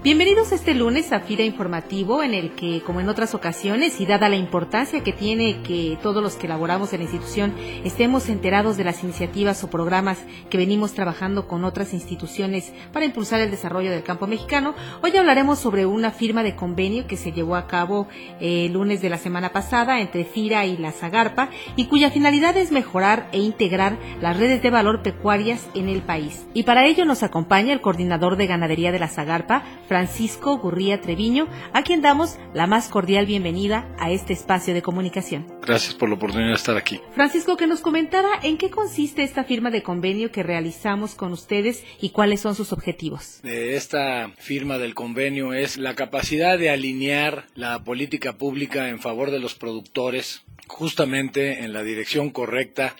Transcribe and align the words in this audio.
Bienvenidos 0.00 0.52
este 0.52 0.74
lunes 0.74 1.12
a 1.12 1.18
FIRA 1.18 1.42
Informativo, 1.42 2.22
en 2.22 2.32
el 2.32 2.52
que, 2.52 2.82
como 2.82 3.00
en 3.00 3.08
otras 3.08 3.34
ocasiones, 3.34 4.00
y 4.00 4.06
dada 4.06 4.28
la 4.28 4.36
importancia 4.36 5.02
que 5.02 5.12
tiene 5.12 5.60
que 5.62 5.98
todos 6.00 6.22
los 6.22 6.36
que 6.36 6.46
elaboramos 6.46 6.92
en 6.92 7.00
la 7.00 7.06
institución 7.06 7.52
estemos 7.82 8.28
enterados 8.28 8.76
de 8.76 8.84
las 8.84 9.02
iniciativas 9.02 9.64
o 9.64 9.70
programas 9.70 10.18
que 10.50 10.56
venimos 10.56 10.92
trabajando 10.92 11.48
con 11.48 11.64
otras 11.64 11.94
instituciones 11.94 12.72
para 12.92 13.06
impulsar 13.06 13.40
el 13.40 13.50
desarrollo 13.50 13.90
del 13.90 14.04
campo 14.04 14.28
mexicano, 14.28 14.76
hoy 15.02 15.16
hablaremos 15.16 15.58
sobre 15.58 15.84
una 15.84 16.12
firma 16.12 16.44
de 16.44 16.54
convenio 16.54 17.08
que 17.08 17.16
se 17.16 17.32
llevó 17.32 17.56
a 17.56 17.66
cabo 17.66 18.06
eh, 18.40 18.66
el 18.66 18.74
lunes 18.74 19.02
de 19.02 19.10
la 19.10 19.18
semana 19.18 19.50
pasada 19.50 20.00
entre 20.00 20.24
FIRA 20.24 20.64
y 20.64 20.76
la 20.76 20.92
Zagarpa 20.92 21.50
y 21.74 21.86
cuya 21.86 22.12
finalidad 22.12 22.56
es 22.56 22.70
mejorar 22.70 23.28
e 23.32 23.40
integrar 23.40 23.98
las 24.20 24.36
redes 24.36 24.62
de 24.62 24.70
valor 24.70 25.02
pecuarias 25.02 25.66
en 25.74 25.88
el 25.88 26.02
país. 26.02 26.46
Y 26.54 26.62
para 26.62 26.86
ello 26.86 27.04
nos 27.04 27.24
acompaña 27.24 27.72
el 27.72 27.80
coordinador 27.80 28.36
de 28.36 28.46
ganadería 28.46 28.92
de 28.92 29.00
la 29.00 29.08
Zagarpa, 29.08 29.64
Francisco 29.88 30.58
Gurría 30.58 31.00
Treviño, 31.00 31.48
a 31.72 31.82
quien 31.82 32.02
damos 32.02 32.36
la 32.52 32.66
más 32.66 32.88
cordial 32.88 33.24
bienvenida 33.24 33.88
a 33.98 34.10
este 34.10 34.34
espacio 34.34 34.74
de 34.74 34.82
comunicación. 34.82 35.46
Gracias 35.66 35.94
por 35.94 36.10
la 36.10 36.16
oportunidad 36.16 36.50
de 36.50 36.54
estar 36.54 36.76
aquí. 36.76 37.00
Francisco, 37.14 37.56
que 37.56 37.66
nos 37.66 37.80
comentara 37.80 38.28
en 38.42 38.58
qué 38.58 38.70
consiste 38.70 39.22
esta 39.22 39.44
firma 39.44 39.70
de 39.70 39.82
convenio 39.82 40.30
que 40.30 40.42
realizamos 40.42 41.14
con 41.14 41.32
ustedes 41.32 41.82
y 42.00 42.10
cuáles 42.10 42.40
son 42.40 42.54
sus 42.54 42.72
objetivos. 42.72 43.40
Esta 43.42 44.30
firma 44.36 44.78
del 44.78 44.94
convenio 44.94 45.54
es 45.54 45.78
la 45.78 45.94
capacidad 45.94 46.58
de 46.58 46.70
alinear 46.70 47.46
la 47.54 47.82
política 47.82 48.34
pública 48.34 48.90
en 48.90 49.00
favor 49.00 49.30
de 49.30 49.38
los 49.38 49.54
productores 49.54 50.42
justamente 50.66 51.64
en 51.64 51.72
la 51.72 51.82
dirección 51.82 52.30
correcta 52.30 52.94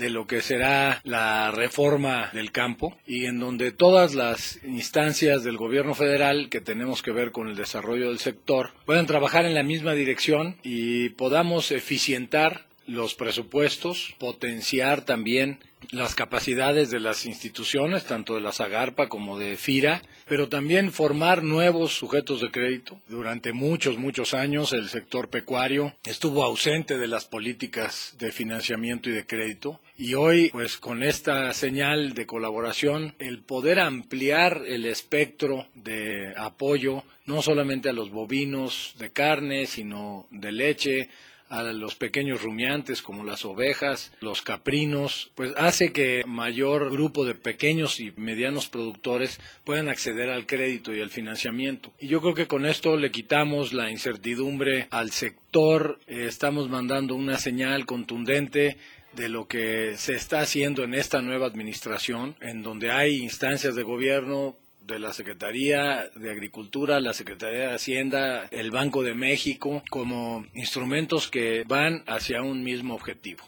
de 0.00 0.10
lo 0.10 0.26
que 0.26 0.40
será 0.40 1.00
la 1.04 1.50
reforma 1.50 2.30
del 2.32 2.50
campo 2.50 2.96
y 3.06 3.26
en 3.26 3.38
donde 3.38 3.70
todas 3.70 4.14
las 4.14 4.58
instancias 4.64 5.44
del 5.44 5.56
gobierno 5.56 5.94
federal 5.94 6.48
que 6.48 6.60
tenemos 6.60 7.02
que 7.02 7.12
ver 7.12 7.30
con 7.30 7.48
el 7.48 7.56
desarrollo 7.56 8.08
del 8.08 8.18
sector 8.18 8.70
puedan 8.86 9.06
trabajar 9.06 9.44
en 9.44 9.54
la 9.54 9.62
misma 9.62 9.92
dirección 9.92 10.56
y 10.62 11.10
podamos 11.10 11.70
eficientar 11.70 12.69
los 12.90 13.14
presupuestos, 13.14 14.14
potenciar 14.18 15.04
también 15.04 15.60
las 15.92 16.14
capacidades 16.14 16.90
de 16.90 17.00
las 17.00 17.24
instituciones, 17.24 18.04
tanto 18.04 18.34
de 18.34 18.40
la 18.40 18.52
Zagarpa 18.52 19.08
como 19.08 19.38
de 19.38 19.56
FIRA, 19.56 20.02
pero 20.28 20.48
también 20.48 20.92
formar 20.92 21.42
nuevos 21.42 21.92
sujetos 21.92 22.40
de 22.40 22.50
crédito. 22.50 23.00
Durante 23.08 23.52
muchos, 23.52 23.96
muchos 23.96 24.34
años 24.34 24.72
el 24.72 24.88
sector 24.88 25.30
pecuario 25.30 25.94
estuvo 26.04 26.44
ausente 26.44 26.98
de 26.98 27.06
las 27.06 27.24
políticas 27.24 28.16
de 28.18 28.32
financiamiento 28.32 29.08
y 29.08 29.12
de 29.12 29.26
crédito 29.26 29.80
y 29.96 30.14
hoy, 30.14 30.50
pues 30.50 30.76
con 30.78 31.02
esta 31.02 31.52
señal 31.52 32.14
de 32.14 32.26
colaboración, 32.26 33.14
el 33.18 33.42
poder 33.42 33.80
ampliar 33.80 34.62
el 34.66 34.84
espectro 34.84 35.66
de 35.74 36.34
apoyo 36.36 37.04
no 37.26 37.42
solamente 37.42 37.88
a 37.88 37.92
los 37.92 38.10
bovinos 38.10 38.94
de 38.98 39.12
carne, 39.12 39.66
sino 39.66 40.26
de 40.30 40.50
leche, 40.50 41.08
a 41.50 41.64
los 41.64 41.96
pequeños 41.96 42.42
rumiantes 42.42 43.02
como 43.02 43.24
las 43.24 43.44
ovejas, 43.44 44.12
los 44.20 44.40
caprinos, 44.40 45.32
pues 45.34 45.52
hace 45.56 45.92
que 45.92 46.22
mayor 46.26 46.90
grupo 46.90 47.24
de 47.24 47.34
pequeños 47.34 48.00
y 48.00 48.12
medianos 48.16 48.68
productores 48.68 49.40
puedan 49.64 49.88
acceder 49.88 50.30
al 50.30 50.46
crédito 50.46 50.94
y 50.94 51.00
al 51.00 51.10
financiamiento. 51.10 51.92
Y 51.98 52.06
yo 52.06 52.20
creo 52.20 52.34
que 52.34 52.46
con 52.46 52.64
esto 52.64 52.96
le 52.96 53.10
quitamos 53.10 53.72
la 53.72 53.90
incertidumbre 53.90 54.86
al 54.90 55.10
sector, 55.10 55.98
estamos 56.06 56.68
mandando 56.70 57.16
una 57.16 57.36
señal 57.38 57.84
contundente 57.84 58.78
de 59.12 59.28
lo 59.28 59.48
que 59.48 59.96
se 59.96 60.14
está 60.14 60.40
haciendo 60.40 60.84
en 60.84 60.94
esta 60.94 61.20
nueva 61.20 61.46
administración, 61.46 62.36
en 62.40 62.62
donde 62.62 62.92
hay 62.92 63.16
instancias 63.16 63.74
de 63.74 63.82
gobierno 63.82 64.56
de 64.94 65.00
la 65.00 65.12
Secretaría 65.12 66.10
de 66.14 66.30
Agricultura, 66.30 67.00
la 67.00 67.14
Secretaría 67.14 67.68
de 67.68 67.74
Hacienda, 67.74 68.46
el 68.50 68.70
Banco 68.70 69.02
de 69.02 69.14
México, 69.14 69.82
como 69.90 70.46
instrumentos 70.54 71.28
que 71.28 71.64
van 71.66 72.02
hacia 72.06 72.42
un 72.42 72.62
mismo 72.62 72.94
objetivo. 72.94 73.44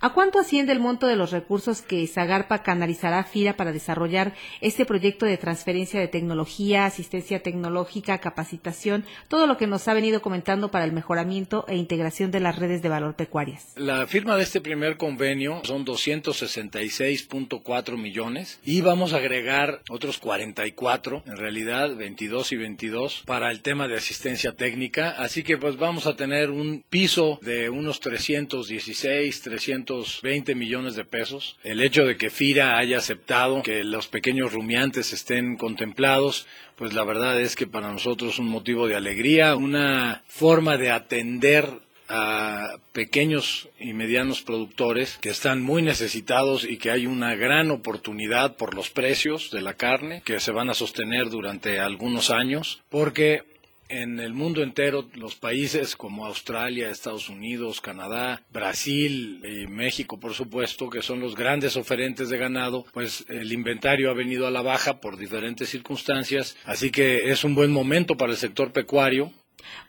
¿A 0.00 0.14
cuánto 0.14 0.38
asciende 0.38 0.72
el 0.72 0.80
monto 0.80 1.06
de 1.06 1.16
los 1.16 1.30
recursos 1.30 1.82
que 1.82 2.06
Zagarpa 2.06 2.62
canalizará 2.62 3.18
a 3.20 3.24
FIRA 3.24 3.56
para 3.56 3.72
desarrollar 3.72 4.34
este 4.60 4.84
proyecto 4.84 5.26
de 5.26 5.36
transferencia 5.36 6.00
de 6.00 6.08
tecnología, 6.08 6.86
asistencia 6.86 7.42
tecnológica, 7.42 8.18
capacitación, 8.18 9.04
todo 9.28 9.46
lo 9.46 9.56
que 9.56 9.66
nos 9.66 9.86
ha 9.88 9.94
venido 9.94 10.22
comentando 10.22 10.70
para 10.70 10.84
el 10.84 10.92
mejoramiento 10.92 11.64
e 11.68 11.76
integración 11.76 12.30
de 12.30 12.40
las 12.40 12.58
redes 12.58 12.82
de 12.82 12.88
valor 12.88 13.14
pecuarias? 13.14 13.72
La 13.76 14.06
firma 14.06 14.36
de 14.36 14.42
este 14.42 14.60
primer 14.60 14.96
convenio 14.96 15.62
son 15.64 15.84
266.4 15.84 17.96
millones 17.96 18.60
y 18.64 18.80
vamos 18.80 19.12
a 19.12 19.18
agregar 19.18 19.82
otros 19.88 20.18
44, 20.18 21.22
en 21.26 21.36
realidad 21.36 21.94
22 21.94 22.52
y 22.52 22.56
22 22.56 23.22
para 23.26 23.50
el 23.50 23.60
tema 23.60 23.86
de 23.86 23.96
asistencia 23.96 24.52
técnica, 24.52 25.10
así 25.10 25.42
que 25.42 25.58
pues 25.58 25.76
vamos 25.76 26.06
a 26.06 26.16
tener 26.16 26.50
un 26.50 26.82
piso 26.88 27.38
de 27.42 27.68
unos 27.70 28.00
316, 28.00 29.42
300 29.42 29.59
220 29.60 30.54
millones 30.54 30.94
de 30.94 31.04
pesos. 31.04 31.56
El 31.62 31.80
hecho 31.80 32.04
de 32.04 32.16
que 32.16 32.30
FIRA 32.30 32.78
haya 32.78 32.98
aceptado 32.98 33.62
que 33.62 33.84
los 33.84 34.08
pequeños 34.08 34.52
rumiantes 34.52 35.12
estén 35.12 35.56
contemplados, 35.56 36.46
pues 36.76 36.94
la 36.94 37.04
verdad 37.04 37.40
es 37.40 37.56
que 37.56 37.66
para 37.66 37.92
nosotros 37.92 38.34
es 38.34 38.38
un 38.38 38.48
motivo 38.48 38.88
de 38.88 38.96
alegría, 38.96 39.56
una 39.56 40.22
forma 40.26 40.76
de 40.76 40.90
atender 40.90 41.68
a 42.08 42.78
pequeños 42.92 43.68
y 43.78 43.92
medianos 43.92 44.42
productores 44.42 45.18
que 45.20 45.30
están 45.30 45.62
muy 45.62 45.80
necesitados 45.80 46.64
y 46.64 46.76
que 46.76 46.90
hay 46.90 47.06
una 47.06 47.36
gran 47.36 47.70
oportunidad 47.70 48.56
por 48.56 48.74
los 48.74 48.90
precios 48.90 49.52
de 49.52 49.60
la 49.60 49.74
carne 49.74 50.22
que 50.24 50.40
se 50.40 50.50
van 50.50 50.70
a 50.70 50.74
sostener 50.74 51.30
durante 51.30 51.78
algunos 51.78 52.30
años 52.30 52.82
porque 52.88 53.44
en 53.90 54.20
el 54.20 54.32
mundo 54.32 54.62
entero, 54.62 55.08
los 55.14 55.34
países 55.34 55.96
como 55.96 56.24
Australia, 56.24 56.88
Estados 56.88 57.28
Unidos, 57.28 57.80
Canadá, 57.80 58.42
Brasil 58.52 59.42
y 59.44 59.66
México, 59.66 60.18
por 60.18 60.32
supuesto, 60.32 60.88
que 60.88 61.02
son 61.02 61.20
los 61.20 61.34
grandes 61.34 61.76
oferentes 61.76 62.28
de 62.28 62.38
ganado, 62.38 62.86
pues 62.92 63.24
el 63.28 63.52
inventario 63.52 64.10
ha 64.10 64.14
venido 64.14 64.46
a 64.46 64.50
la 64.50 64.62
baja 64.62 65.00
por 65.00 65.16
diferentes 65.16 65.68
circunstancias, 65.68 66.56
así 66.64 66.90
que 66.90 67.30
es 67.30 67.42
un 67.44 67.54
buen 67.54 67.72
momento 67.72 68.16
para 68.16 68.32
el 68.32 68.38
sector 68.38 68.72
pecuario. 68.72 69.32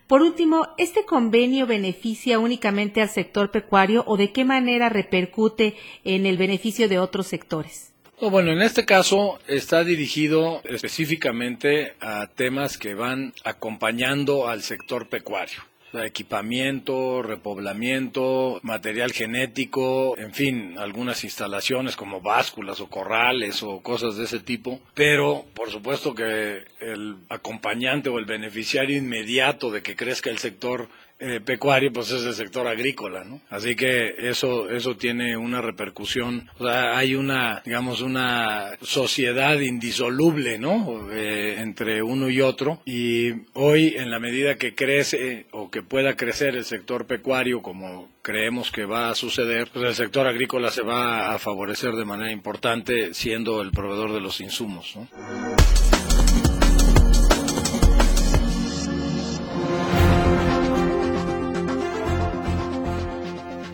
Por 0.08 0.24
último, 0.24 0.68
¿este 0.78 1.06
convenio 1.06 1.68
beneficia 1.68 2.40
únicamente 2.40 3.02
al 3.02 3.10
sector 3.10 3.52
pecuario 3.52 4.04
o 4.08 4.18
de 4.18 4.34
qué 4.34 4.44
manera 4.44 4.90
repercute 4.90 5.76
en 6.04 6.26
el 6.26 6.38
beneficio 6.38 6.90
de 6.90 7.00
otros 7.00 7.28
sectores? 7.28 7.94
Bueno, 8.30 8.52
en 8.52 8.62
este 8.62 8.86
caso 8.86 9.40
está 9.48 9.84
dirigido 9.84 10.62
específicamente 10.66 11.96
a 12.00 12.28
temas 12.28 12.78
que 12.78 12.94
van 12.94 13.34
acompañando 13.44 14.48
al 14.48 14.62
sector 14.62 15.10
pecuario. 15.10 15.64
equipamiento, 15.94 17.22
repoblamiento, 17.24 18.60
material 18.62 19.12
genético, 19.12 20.16
en 20.18 20.34
fin, 20.34 20.78
algunas 20.78 21.24
instalaciones 21.24 21.96
como 21.96 22.22
básculas 22.22 22.80
o 22.80 22.88
corrales 22.88 23.64
o 23.64 23.82
cosas 23.82 24.16
de 24.16 24.26
ese 24.26 24.40
tipo. 24.40 24.80
Pero, 24.94 25.46
por 25.56 25.72
supuesto 25.72 26.14
que 26.14 26.60
el 26.80 27.18
acompañante 27.28 28.10
o 28.10 28.20
el 28.20 28.26
beneficiario 28.26 28.96
inmediato 28.98 29.72
de 29.72 29.82
que 29.82 29.96
crezca 29.96 30.30
el 30.30 30.38
sector 30.38 30.90
eh, 31.22 31.40
pecuario 31.40 31.94
pues 31.94 32.12
es 32.12 32.26
el 32.26 32.34
sector 32.34 32.68
agrícola, 32.68 33.24
¿no? 33.24 33.42
Así 33.50 33.76
que 33.76 34.16
eso 34.18 34.70
eso 34.70 34.98
tiene 34.98 35.38
una 35.38 35.62
repercusión, 35.62 36.50
o 36.58 36.66
sea, 36.66 36.98
hay 36.98 37.16
una 37.16 37.62
digamos 37.64 38.02
una 38.02 38.72
sociedad 38.82 39.60
indisoluble, 39.60 40.58
¿no? 40.58 41.12
Eh, 41.12 41.58
entre 41.60 42.02
uno 42.02 42.30
y 42.30 42.42
otro 42.42 42.82
y 42.86 43.32
hoy 43.54 43.94
en 43.98 44.10
la 44.10 44.20
medida 44.20 44.56
que 44.56 44.74
crece 44.74 45.46
o 45.52 45.70
que 45.70 45.84
pueda 45.84 46.16
crecer 46.16 46.56
el 46.56 46.66
sector 46.66 47.06
pecuario 47.06 47.62
como 47.62 48.10
creemos 48.22 48.72
que 48.72 48.86
va 48.86 49.10
a 49.10 49.16
suceder, 49.16 49.70
pues 49.72 49.86
el 49.86 49.96
sector 49.96 50.28
agrícola 50.28 50.72
se 50.72 50.82
va 50.82 51.34
a 51.34 51.40
favorecer 51.40 51.94
de 51.94 52.06
manera 52.06 52.32
importante 52.32 53.14
siendo 53.14 53.62
el 53.62 53.72
proveedor 53.72 54.14
de 54.14 54.22
los 54.22 54.42
insumos, 54.42 54.96
¿no? 54.96 55.08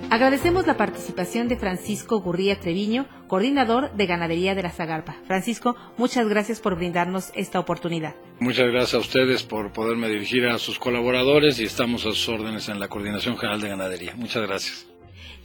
Agradecemos 0.10 0.66
la 0.66 0.78
participación 0.78 1.50
de 1.50 1.58
Francisco 1.58 2.22
Gurría 2.22 2.58
Treviño, 2.58 3.08
coordinador 3.28 3.92
de 3.92 4.06
ganadería 4.06 4.56
de 4.56 4.64
la 4.64 4.72
Zagarpa. 4.72 5.18
Francisco, 5.28 5.76
muchas 5.98 6.30
gracias 6.30 6.62
por 6.62 6.78
brindarnos 6.78 7.32
esta 7.36 7.60
oportunidad. 7.60 8.16
Muchas 8.40 8.68
gracias 8.68 8.94
a 8.94 9.00
ustedes 9.00 9.44
por 9.44 9.74
poderme 9.74 10.08
dirigir 10.08 10.48
a 10.48 10.60
sus 10.60 10.80
colaboradores 10.80 11.60
y 11.60 11.66
estamos 11.66 12.06
a 12.06 12.12
sus 12.12 12.30
órdenes 12.30 12.70
en 12.70 12.80
la 12.80 12.88
Coordinación 12.88 13.38
General 13.38 13.60
de 13.60 13.68
Ganadería. 13.68 14.14
Muchas 14.16 14.48
gracias. 14.48 14.88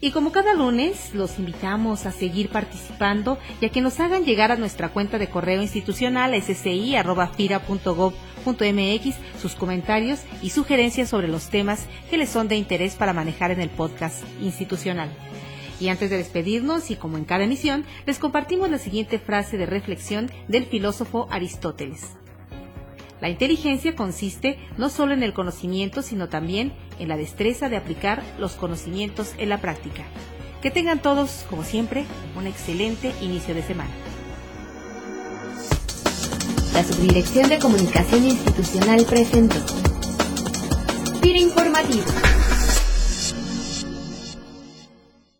Y 0.01 0.11
como 0.11 0.33
cada 0.33 0.55
lunes, 0.55 1.15
los 1.15 1.39
invitamos 1.39 2.07
a 2.07 2.13
seguir 2.13 2.49
participando 2.49 3.39
y 3.61 3.67
a 3.67 3.69
que 3.69 3.81
nos 3.81 4.01
hagan 4.01 4.25
llegar 4.25 4.51
a 4.51 4.57
nuestra 4.57 4.89
cuenta 4.89 5.19
de 5.19 5.29
correo 5.29 5.63
institucional 5.63 6.35
sci.fira.gov.mx 6.35 9.15
sus 9.41 9.55
comentarios 9.55 10.23
y 10.43 10.51
sugerencias 10.51 11.09
sobre 11.09 11.29
los 11.29 11.51
temas 11.51 11.87
que 12.11 12.19
les 12.19 12.31
son 12.31 12.49
de 12.49 12.57
interés 12.57 12.97
para 12.97 13.13
manejar 13.13 13.53
en 13.53 13.61
el 13.61 13.71
podcast 13.71 14.25
institucional. 14.41 15.09
Y 15.81 15.89
antes 15.89 16.11
de 16.11 16.19
despedirnos, 16.19 16.91
y 16.91 16.97
como 16.97 17.17
en 17.17 17.25
cada 17.25 17.45
emisión, 17.45 17.85
les 18.07 18.19
compartimos 18.19 18.71
la 18.71 18.79
siguiente 18.79 19.19
frase 19.19 19.57
de 19.57 19.67
reflexión 19.67 20.31
del 20.49 20.67
filósofo 20.67 21.29
Aristóteles. 21.31 22.17
La 23.23 23.29
inteligencia 23.29 23.95
consiste 23.95 24.59
no 24.77 24.89
solo 24.89 25.15
en 25.15 25.23
el 25.23 25.33
conocimiento, 25.33 26.03
sino 26.03 26.29
también 26.29 26.73
en 26.99 27.07
la 27.07 27.17
destreza 27.17 27.69
de 27.69 27.77
aplicar 27.77 28.21
los 28.41 28.55
conocimientos 28.55 29.35
en 29.39 29.49
la 29.49 29.61
práctica. 29.61 30.03
Que 30.61 30.73
tengan 30.73 31.01
todos, 31.01 31.47
como 31.49 31.63
siempre, 31.63 32.05
un 32.37 32.49
excelente 32.49 33.13
inicio 33.21 33.55
de 33.55 33.63
semana. 33.63 33.93
La 36.75 36.83
Subdirección 36.83 37.49
de 37.49 37.61
Comunicación 37.61 38.25
Institucional 38.25 39.05
presentó. 39.09 39.57
Pira 41.21 41.39
Informativo. 41.39 42.03